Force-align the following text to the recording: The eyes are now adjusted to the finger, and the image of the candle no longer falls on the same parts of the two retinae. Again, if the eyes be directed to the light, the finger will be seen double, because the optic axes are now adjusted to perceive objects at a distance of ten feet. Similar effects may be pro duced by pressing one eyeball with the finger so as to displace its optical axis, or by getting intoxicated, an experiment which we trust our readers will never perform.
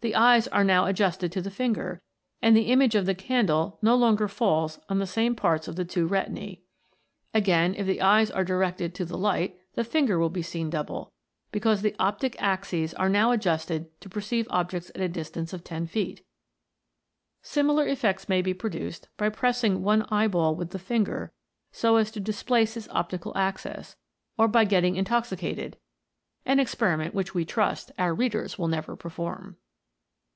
The 0.00 0.14
eyes 0.14 0.46
are 0.48 0.62
now 0.62 0.86
adjusted 0.86 1.32
to 1.32 1.42
the 1.42 1.50
finger, 1.50 2.00
and 2.40 2.56
the 2.56 2.70
image 2.70 2.94
of 2.94 3.04
the 3.04 3.16
candle 3.16 3.80
no 3.82 3.96
longer 3.96 4.28
falls 4.28 4.78
on 4.88 5.00
the 5.00 5.08
same 5.08 5.34
parts 5.34 5.66
of 5.66 5.74
the 5.74 5.84
two 5.84 6.06
retinae. 6.08 6.60
Again, 7.34 7.74
if 7.74 7.84
the 7.84 8.00
eyes 8.00 8.30
be 8.30 8.44
directed 8.44 8.94
to 8.94 9.04
the 9.04 9.18
light, 9.18 9.58
the 9.74 9.82
finger 9.82 10.16
will 10.16 10.30
be 10.30 10.40
seen 10.40 10.70
double, 10.70 11.10
because 11.50 11.82
the 11.82 11.96
optic 11.98 12.40
axes 12.40 12.94
are 12.94 13.08
now 13.08 13.32
adjusted 13.32 13.90
to 14.00 14.08
perceive 14.08 14.46
objects 14.50 14.90
at 14.94 15.00
a 15.00 15.08
distance 15.08 15.52
of 15.52 15.64
ten 15.64 15.84
feet. 15.88 16.24
Similar 17.42 17.88
effects 17.88 18.28
may 18.28 18.40
be 18.40 18.54
pro 18.54 18.70
duced 18.70 19.08
by 19.16 19.28
pressing 19.30 19.82
one 19.82 20.02
eyeball 20.12 20.54
with 20.54 20.70
the 20.70 20.78
finger 20.78 21.32
so 21.72 21.96
as 21.96 22.12
to 22.12 22.20
displace 22.20 22.76
its 22.76 22.86
optical 22.92 23.36
axis, 23.36 23.96
or 24.38 24.46
by 24.46 24.64
getting 24.64 24.94
intoxicated, 24.94 25.76
an 26.46 26.60
experiment 26.60 27.16
which 27.16 27.34
we 27.34 27.44
trust 27.44 27.90
our 27.98 28.14
readers 28.14 28.56
will 28.56 28.68
never 28.68 28.94
perform. 28.94 29.56